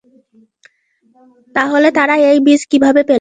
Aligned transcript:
তাহলে 1.55 1.87
তারা 1.97 2.15
এই 2.25 2.37
বীজ 2.45 2.61
কীভাবে 2.71 3.01
পেলো? 3.01 3.09